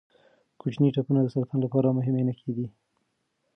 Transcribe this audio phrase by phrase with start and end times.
[0.59, 2.67] کوچني ټپونه د سرطان لپاره مهم نښې دي.